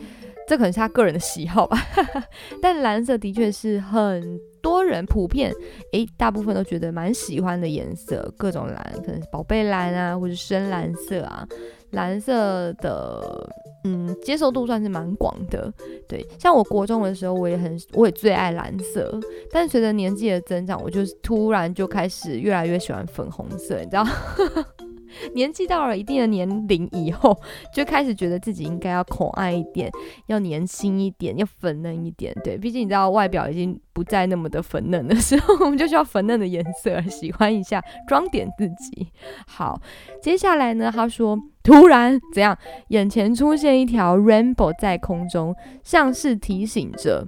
[0.48, 1.78] 这可能是他个人的喜好吧。
[2.60, 5.52] 但蓝色的确是很多人普遍，
[5.92, 8.32] 诶，大部分都觉得蛮喜欢的颜色。
[8.36, 11.46] 各种蓝，可能是宝贝蓝啊，或者深蓝色啊。
[11.90, 13.48] 蓝色的，
[13.84, 15.72] 嗯，接受度算是蛮广的。
[16.08, 19.20] 对，像我国中的时候，我也很，我也最爱蓝色。
[19.52, 24.04] 但随着年纪的增长，我就突然就开始越来越喜欢粉红色，你知道。
[25.34, 27.36] 年纪到了一定的年龄以后，
[27.74, 29.90] 就开始觉得自己应该要可爱一点，
[30.26, 32.34] 要年轻一点，要粉嫩一点。
[32.42, 39.08] 对，毕竟你知道外表已经不再那么的粉嫩的时候， 我们就需要粉嫩的颜色，喜欢一下，装点自己。
[39.46, 39.80] 好，
[40.20, 42.56] 接下来呢，他说，突然怎样，
[42.88, 47.26] 眼前出现一条 rainbow 在空中，像是提醒着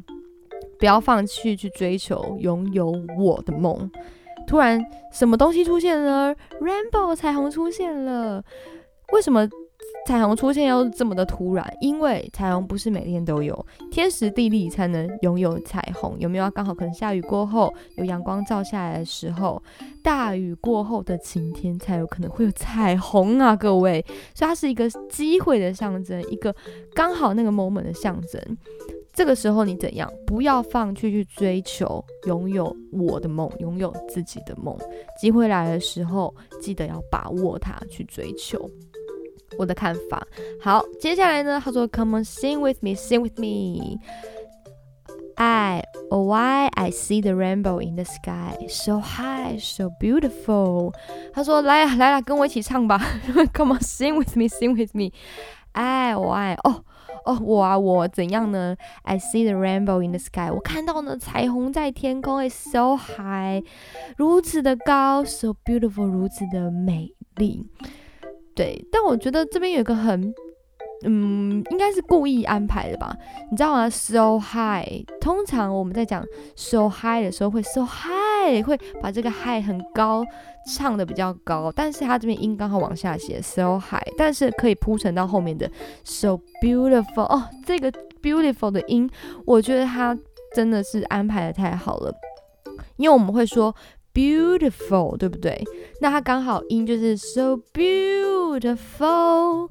[0.78, 3.90] 不要放弃去追求，拥有我的梦。
[4.46, 8.42] 突然，什么东西出现了？Rainbow 彩虹出现了。
[9.12, 9.48] 为什么
[10.06, 11.68] 彩虹出现要这么的突然？
[11.80, 16.16] 因为彩虹不是每天都有，天时地利才能拥有彩虹。
[16.20, 16.48] 有没有？
[16.52, 19.60] 刚好可能下雨过后有阳光照下来的时候，
[20.04, 24.00] 大雨过后的晴天才有可能会有彩虹啊，各位。
[24.32, 26.54] 所以它是一个机会的象征，一个
[26.94, 28.40] 刚好那个 moment 的象征。
[29.12, 30.08] 这个时候你怎样？
[30.24, 34.76] 不要放弃去追求，拥有我的梦，拥有自己的梦。
[35.20, 38.70] 机会来的时候，记得要把握它，去追求。
[39.58, 40.26] 我的看法。
[40.60, 41.60] 好，接下来呢？
[41.62, 43.98] 他说：“Come on, sing with me, sing with me.
[45.36, 50.94] I, oh why I see the rainbow in the sky, so high, so beautiful。”
[51.32, 52.98] 他说：“来呀，来啦，跟我一起唱吧。
[53.54, 55.12] Come on, sing with me, sing with me.
[55.72, 56.84] I, oh I, 哦。”
[57.26, 60.48] 哦，我啊，我怎样呢？I see the rainbow in the sky。
[60.48, 63.64] 我看到呢，彩虹在天空，is so high，
[64.16, 67.66] 如此的高，so beautiful，如此的美丽。
[68.56, 70.34] 对，但我觉得这边有一个很。
[71.04, 73.14] 嗯，应该是故意安排的吧？
[73.50, 76.24] 你知道吗？So high，通常我们在讲
[76.56, 80.24] so high 的时候，会 so high，会把这个 high 很高
[80.74, 85.70] 唱的比较高，但是它这边音刚好往下写 so high，但是可以铺陈到后面的
[86.02, 87.24] so beautiful。
[87.24, 87.92] 哦，这个
[88.22, 89.08] beautiful 的音，
[89.44, 90.18] 我觉得它
[90.54, 92.10] 真的是安排的太好了，
[92.96, 93.72] 因为我们会说
[94.16, 95.62] beautiful，对不对？
[96.00, 99.68] 那它刚好音就是 so beautiful。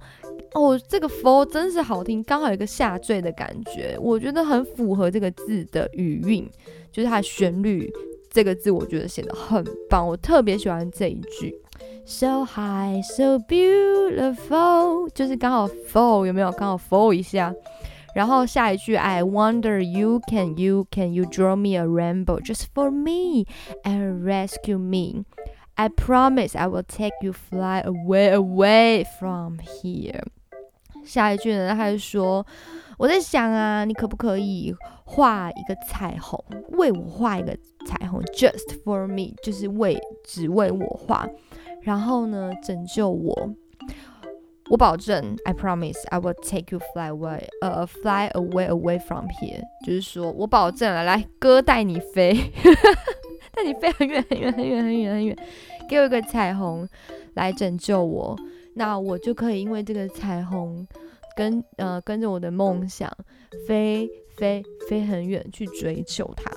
[0.54, 6.48] 哦，这个 for 真是好听，刚好有一个下坠的感觉，我觉得很符合这个字的语韵，
[6.92, 7.92] 就是它的旋律。
[8.32, 11.56] 这个字我觉得写的很棒，我特别喜欢这一句
[12.06, 17.54] ，so high so beautiful，就是刚好 for 有没有刚好 for 一下，
[18.15, 23.47] 然后下一句 I wonder you can you can you draw me a rainbow just for me
[23.85, 30.23] and rescue me。I promise I will take you fly away away from here。
[31.05, 36.39] 下一句呢，他就说：“我在想啊，你可不可以画一个彩虹，
[36.73, 37.57] 为我画一个
[37.87, 41.27] 彩虹，just for me，就是为只为我画，
[41.81, 43.55] 然后呢，拯救我。
[44.70, 52.34] 我保证，I promise I will take you fly away，呃，fly away away from here，就是说我保证了，来，哥带你飞，
[53.54, 55.38] 带你飞很远很远很远很远很远，
[55.88, 56.88] 给我一个彩虹
[57.36, 58.36] 来拯救我。”
[58.78, 60.86] 那我就可以因为这个彩虹，
[61.38, 63.10] 跟呃跟着我的梦想
[63.68, 66.52] 飞飞飞很远去追求它。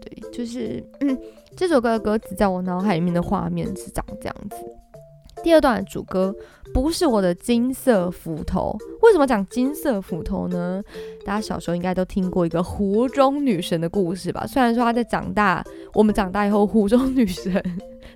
[0.00, 1.18] 对，就是嗯
[1.56, 4.56] 这首歌的歌词在我脑海里面的画面是长这样子。
[5.42, 6.34] 第二段主歌
[6.72, 10.82] 不是我的金色斧头，为什么讲金色斧头呢？
[11.24, 14.46] 大家小时候应该都听过一个湖中女神的故事吧？
[14.46, 17.62] 虽然说她在长大，我们长大以后湖中女神。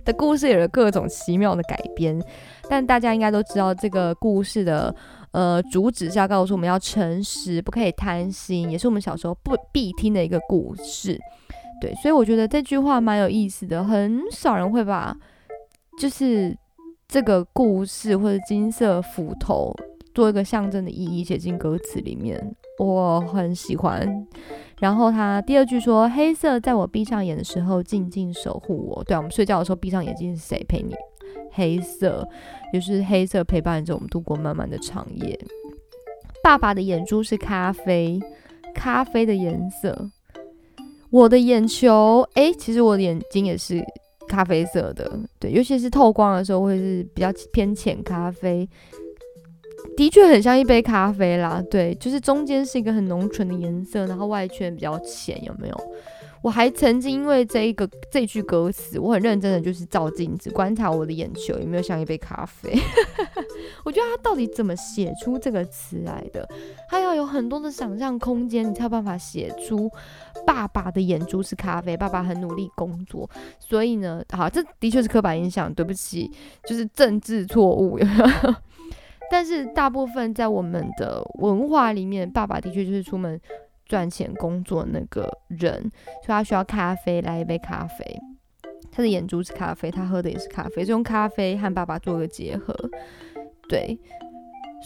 [0.05, 2.21] 的故事有了各种奇妙的改编，
[2.69, 4.95] 但大家应该都知道这个故事的
[5.31, 11.19] 呃主旨是要告诉我们要诚实，不可以贪心，也是我们小时候不必听的一个故事。
[11.81, 15.17] 对，所以我觉得这句话蛮有意思的，很少人会把
[15.99, 16.55] 就是
[17.15, 19.73] 这个故事或者金色斧头
[20.17, 22.37] 做一个象征的意义写进歌词里面，
[22.81, 24.27] 我很喜欢。
[24.81, 30.93] 然后他第二句说：“黑色在我闭上眼的时候静静守护我。”对啊，我们睡觉的时候闭上眼睛是谁陪你？
[31.53, 32.27] 黑色，
[32.73, 35.39] 就是黑色陪伴着我们度过漫漫的长夜。
[36.43, 38.19] 爸爸的眼珠是咖啡，
[38.75, 40.11] 咖啡的颜色。
[41.11, 43.81] 我的眼球，诶，其实我的眼睛也是
[44.29, 48.69] 咖啡色的，对，尤其是透光的时候会是比较偏浅咖啡，
[49.97, 55.81] 的确很像一杯咖啡啦，对，就是中间是一个很浓醇的颜色，然后外圈比较浅，有没有？
[56.45, 62.79] 我还曾经因为这一个这句歌词，我很认真的就是照镜子观察我的眼球有没有像一杯咖啡。
[63.83, 66.47] 我觉得他到底怎么写出这个词来的？
[66.91, 69.91] 他要有很多的想象空间，你才有办法写出
[70.47, 71.97] 爸爸的眼珠是咖啡。
[71.97, 73.27] 爸爸很努力工作，
[73.59, 76.31] 所以呢，好，这的确是刻板印象，对不起，
[76.69, 77.99] 就是政治错误。
[79.33, 83.41] 但是大部分在我们的文化里面，爸爸的确就是出门。
[83.87, 85.81] 赚钱工作那个人，
[86.25, 88.05] 所以他需要咖啡，来一杯咖啡。
[88.91, 92.75] 他的眼珠是咖啡，他喝的也是咖啡，就用咖啡和爸爸做个结合。
[93.69, 93.99] 对，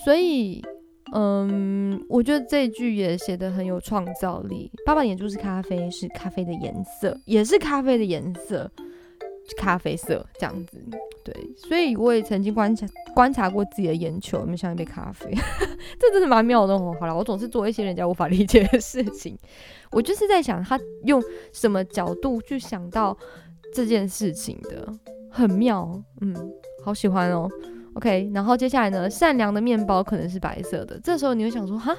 [0.04, 0.64] 所以，
[1.12, 4.70] 嗯，我觉得这句也写得很有创造力。
[4.86, 8.70] 爸爸眼珠是咖啡，是咖啡的颜色，也是咖啡的颜色。
[9.56, 10.78] 咖啡色这样子，
[11.24, 15.30] 对，所以我也曾经观察观察过自己的眼球有没有像一杯咖啡，
[15.98, 16.94] 这真的蛮妙的哦。
[17.00, 19.36] 好了，我总是做一些人家无法理解的事情，
[19.90, 23.16] 我就是在想他用什么角度去想到
[23.74, 24.92] 这件事情的，
[25.30, 26.34] 很妙，嗯，
[26.84, 27.48] 好喜欢哦。
[27.94, 31.92] OK，然后接下来呢，善良的面包可能是白色的，这时候你会想说，哈，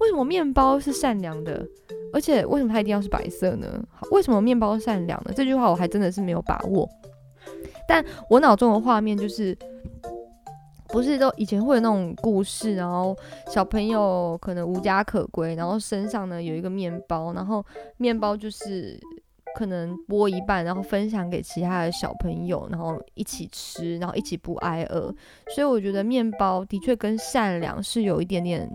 [0.00, 1.66] 为什么面包是善良的？
[2.10, 3.84] 而且为什么它一定要是白色呢？
[4.12, 5.32] 为什么面包善良呢？
[5.36, 6.88] 这句话我还真的是没有把握。
[7.86, 9.56] 但我脑中的画面就是，
[10.88, 13.14] 不是都以前会有那种故事，然后
[13.48, 17.64] 小朋友可能无家可归，然后身上呢有一个面包，然后
[17.98, 18.98] 面包就是
[19.54, 25.14] 可能剥一半，然后分享给其他的小朋友，然后一起吃，然后一起不挨饿。
[25.54, 28.70] 所以我觉得面包的确跟善良是有一点点。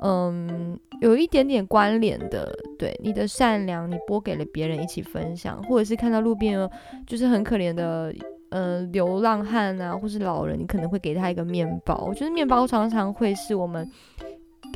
[0.00, 6.68] 嗯，有一点点关联的，对你的善良，你拨给了别人一起分享，或者是看到路边
[7.06, 8.12] 就是很可怜的，
[8.50, 12.04] 呃，流浪汉啊，或是老人，你可能会给他一个面包。
[12.08, 13.88] 我觉得面包常常会是我们，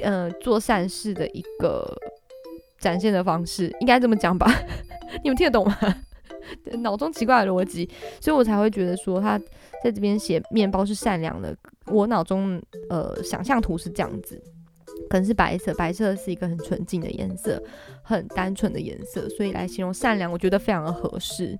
[0.02, 1.96] 呃，做善事的一个
[2.79, 4.48] 展现的方式，应该这么讲吧？
[5.24, 5.76] 你们听得懂吗？
[6.79, 9.37] 脑中奇怪的逻辑，所以我才会觉得说他
[9.83, 14.40] 在这边写面包是善良的，我脑中呃想象图是这样子。
[15.09, 17.62] 可能是白色，白色是一个很纯净的颜色，
[18.02, 21.59] 很单纯的颜色，所以来形容善良，我觉得非常的合适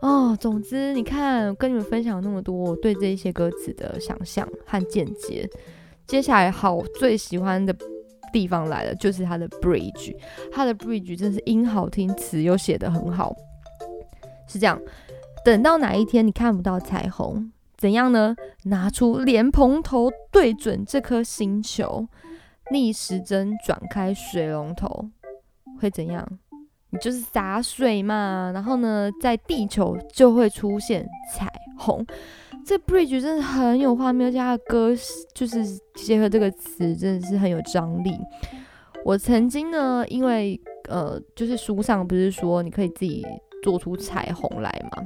[0.00, 0.36] 哦。
[0.40, 5.48] 总之，你看，跟你们分享那么多我对这一些歌词的想象和见解，
[6.06, 7.76] 接下来好最喜欢的
[8.32, 10.14] 地方来了，就是它的 bridge，
[10.50, 13.34] 它的 bridge 真是音好听，词又写得很好，
[14.48, 14.80] 是这样。
[15.44, 18.34] 等到哪一天你看不到彩虹，怎样呢？
[18.64, 22.08] 拿出莲蓬头对准这颗星球。
[22.70, 25.08] 逆时针转开水龙头
[25.80, 26.26] 会怎样？
[26.90, 32.04] 你就是洒水嘛，然后呢，在地球就会出现彩虹。
[32.64, 34.92] 这 bridge 真的很有画面，而且它的歌
[35.34, 38.16] 就是结合这个词，真的是很有张力。
[39.04, 43.24] 我曾经呢，因为呃，就是书上不是说你可以自己
[43.62, 45.02] 做出彩虹来吗？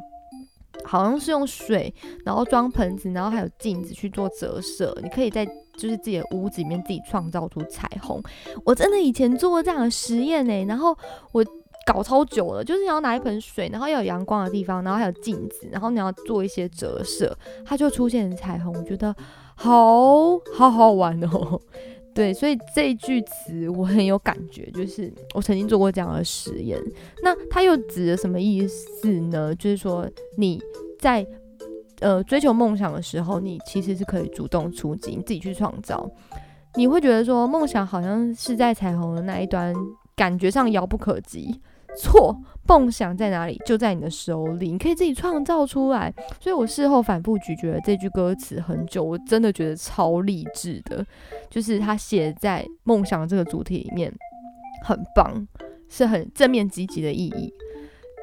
[0.84, 1.92] 好像是用水，
[2.24, 5.46] 然后装盆子，然后还有镜子去做折射，你可以在。
[5.78, 8.22] 就是自己的屋子里面自己创造出彩虹，
[8.66, 10.64] 我真的以前做过这样的实验呢。
[10.66, 10.94] 然后
[11.32, 11.42] 我
[11.86, 18.76] 搞超久了，就是你要拿一盆水，然后要有阳光的地方，然后还有镜子，然后你要做一些折射，它就出现彩虹。
[18.76, 19.14] 我觉得
[19.54, 21.58] 好好好玩哦。
[22.14, 26.78] 对，所以这句词我很有感觉，就是我曾经做过这样的实验。
[27.22, 29.54] 那它又指的什么意思呢？
[29.54, 30.60] 就是说你
[30.98, 31.26] 在。
[32.02, 36.10] 呃，追求梦想的时候，你其实是可以主动出击，你自己去创造。
[36.74, 39.74] 你会觉得说，梦想好像是在彩虹的那一端，
[40.16, 41.60] 感觉上遥不可及。
[41.98, 42.36] 错，
[42.66, 43.60] 梦想在哪里？
[43.66, 46.12] 就在你的手里，你可以自己创造出来。
[46.40, 51.04] 所以我事后反复咀嚼了这句歌词很久，我真的觉得超励志的，
[51.48, 54.12] 就是他写在梦想这个主题里面，
[54.84, 55.46] 很棒，
[55.88, 57.52] 是很正面积极的意义。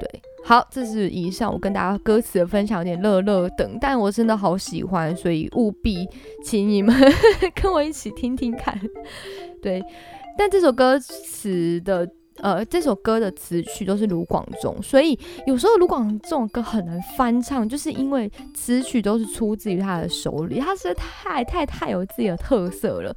[0.00, 0.22] 对。
[0.44, 6.08] 好，这是以上我跟大家歌词的分享，有点乐乐等，但我真的好喜欢，所以务必
[6.42, 6.96] 请你们
[7.54, 8.80] 跟我一起听听看。
[9.60, 9.82] 对，
[10.38, 12.08] 但这首歌词的。
[12.40, 23.14] 呃，这首歌的词曲都是卢广仲，所以有时候卢广仲歌很难翻唱，就是因为词曲都是出自于他的手里，他实在太太太有自己的特色了，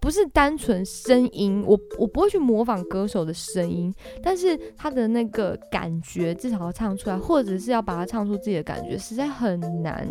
[0.00, 3.92] 不是单纯声音，我我不会去模仿歌手的声音，
[4.22, 10.06] 但是他的那个感觉至少要唱出来，或者是要把它唱出自己的感觉，实在很难，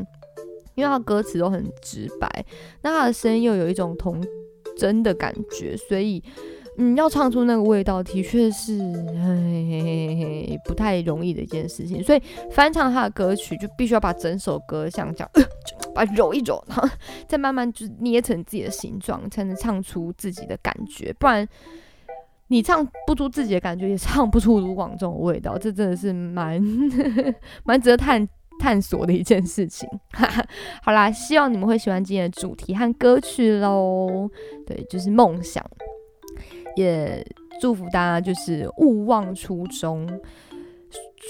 [0.75, 2.45] 因为他歌词都很直白，
[2.81, 4.21] 那他的声音又有一种童
[4.77, 6.21] 真的感觉，所以。
[6.77, 8.79] 嗯，要唱出那个味道，的确是
[9.23, 12.01] 嘿不太容易的一件事情。
[12.01, 15.29] 所以翻唱他的歌曲，就必须要把整首歌像这样，
[15.93, 16.87] 把揉一揉，然后
[17.27, 21.13] 再慢慢就捏成自己的形状，才能唱出自己的感觉。
[21.19, 21.45] 不然
[22.47, 25.57] 你唱不出自己的感觉，也唱不出卢广仲的味道。
[25.57, 26.61] 这真的是蛮
[27.63, 28.25] 蛮值得探
[28.59, 29.87] 探索的一件事情。
[30.81, 34.29] 好啦，希望你们会喜欢今天的主题和歌曲喽。
[34.65, 35.63] 对，就是梦想。
[36.75, 37.25] 也
[37.59, 40.07] 祝福大家，就是勿忘初衷。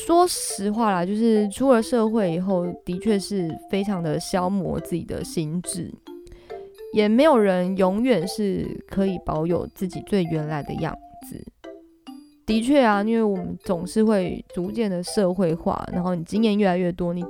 [0.05, 5.91] 说实话啦，就是出了社会以后，的确是非常的消磨自己的心智。
[6.93, 10.93] 也没有人永远是可以保有自己最原来的样
[11.29, 11.41] 子。
[12.45, 17.23] 的确啊，因为我们总是会逐渐的社会化，然后你经验越来越多，你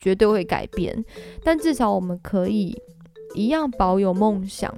[0.00, 1.04] 绝对会改变。
[1.44, 2.76] 但至少我们可以
[3.34, 4.74] 一样保有梦想。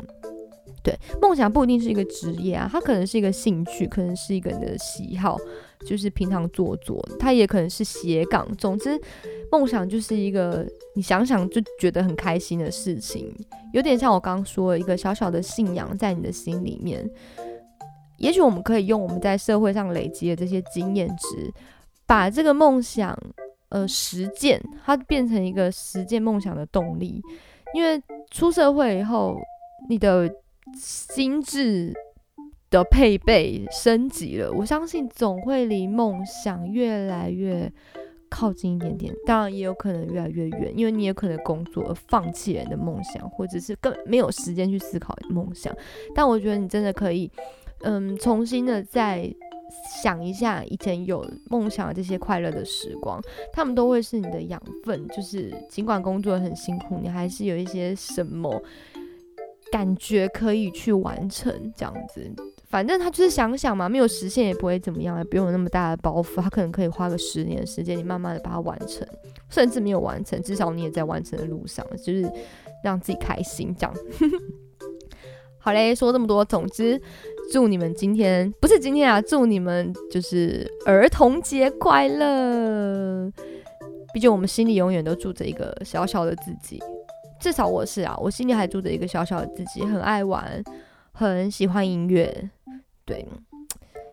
[0.86, 5.36] 对，梦想不一定是一个职业啊，它可能是一个兴趣，可能是一个人的喜好，
[5.84, 7.04] 就是平常做做。
[7.18, 8.46] 它也可能是斜杠。
[8.56, 8.96] 总之，
[9.50, 10.64] 梦想就是一个
[10.94, 13.34] 你想想就觉得很开心的事情，
[13.72, 17.04] 有点像我刚刚说的一个小小的信仰在你的心里面。
[18.18, 21.52] 也许我们可以用我们在社会上累积的这些经验值，
[22.06, 23.18] 把这个梦想
[23.70, 27.20] 呃实践，它变成一个实践梦想的动力。
[27.74, 29.36] 因为出社会以后，
[29.88, 30.30] 你的
[30.74, 31.92] 心智
[32.70, 37.72] 的配备升级了，我相信总会离梦想越来越
[38.28, 39.14] 靠近一点点。
[39.24, 45.74] 当然，也有可能越来越远，因为你也可能工作而放弃了你的梦想，或者是根本没有时间去思考梦想。
[46.14, 47.30] 但我觉得你真的可以，
[47.82, 49.32] 嗯，重新的再
[50.02, 53.20] 想一下以前有梦想的这些快乐的时光，
[53.52, 55.06] 他们都会是你的养分。
[55.08, 58.60] 就是尽管工作很辛苦，你还是有一些什么。
[59.72, 62.20] 感觉可以去完成这样子，
[62.68, 66.40] 反正他就是想想嘛，没有实现也不会怎么样，也不用有那么大的包袱。
[66.40, 69.06] 他可能可以花个十年时间，你慢慢的把它完成，
[69.48, 72.30] 甚至没有完成，至少你也在完成的路上，就是
[72.82, 73.94] 让自己开心这样。
[75.58, 77.00] 好嘞，说这么多，总之
[77.52, 83.30] 祝你们今天不是今天啊，祝你们就是儿童节快乐。
[84.14, 86.80] 毕竟我们心里永远都住着一个小小的自己。
[87.38, 90.62] 至少我是啊，我心里还住着一个小小的自己，很爱玩，
[91.12, 92.50] 很喜欢音乐。
[93.04, 93.26] 对，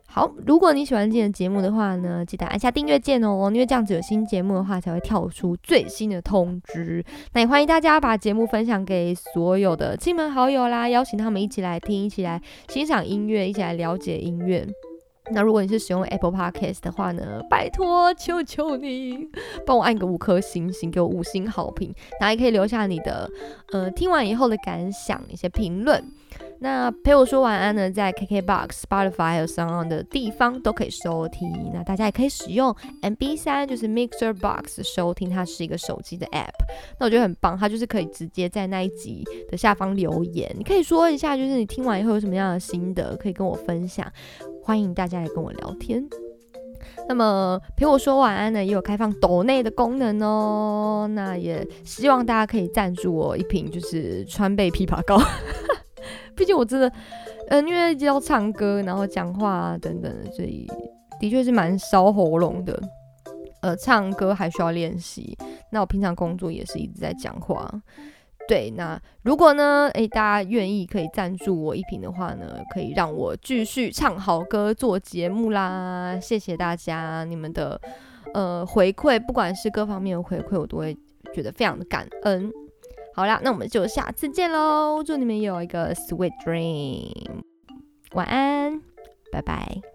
[0.06, 7.04] 好，如果你喜欢今天的节目的话呢，记得按下订阅键哦，因为这样子有新节目的话才会跳出最新的通知。
[7.32, 14.64] 那也欢迎大家把节目分享给所有的亲朋好友啦，邀请他们一起来听，一起来欣赏音乐，一起来了解音乐。
[15.32, 19.26] 那如果你是使用 Apple Podcast 的话呢，拜托求求你
[19.64, 21.94] 帮我按个五颗星星，给我五星好评。
[22.20, 23.28] 然后也可以留下你的
[23.72, 26.04] 呃听完以后的感想，一些评论。
[26.64, 31.46] 那陪我说晚安呢，在 KKBox、Spotify 还有 Sound 的地方都可以收听。
[31.74, 36.54] 那大家也可以使用 MB 三，就是 Mixer Box 收听，它是一个手机的 App。
[36.98, 44.10] 那我觉得很棒，它就是可以直接在那一集的下方留言，你可以说一下，就是你听完以后有什么样的心得，可以跟我分享。
[44.62, 46.02] 欢迎大家来跟我聊天。
[47.06, 51.06] 那么陪我说晚安呢，也有开放抖内的功能哦。
[51.12, 55.20] 那也希望大家可以赞助我一瓶，就是川贝枇杷膏。
[56.36, 56.92] 毕竟我真的，
[57.48, 60.66] 嗯，因为要唱歌，然后讲话等等，所以
[61.20, 62.80] 的确是蛮烧喉咙的。
[63.60, 65.34] 呃，唱歌还需要练习。
[65.70, 67.66] 那我平常工作也是一直在讲话。
[68.46, 76.18] 对，那如果呢，诶，大家愿意可以赞助我一瓶的话呢，可以让我继续唱好歌、做节目啦。
[76.20, 77.80] 谢谢大家，你们的
[78.34, 80.94] 呃回馈，不管是各方面的回馈，我都会
[81.32, 82.52] 觉得非常的感恩。
[83.14, 87.12] 好啦，那我们就下次见喽，祝你们有一个 sweet dream，
[88.12, 88.82] 晚安，
[89.30, 89.93] 拜拜。